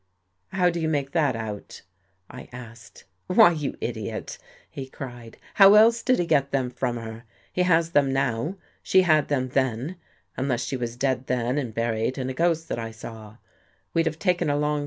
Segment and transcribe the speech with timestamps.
[0.51, 1.83] "How do you make that out?"
[2.27, 7.25] I asked." Why, you idiot," he cried," how else did he get them from her?
[7.53, 9.97] He has them now; she had them then,
[10.35, 13.37] unless she was dead then and buried and a ghost that I saw.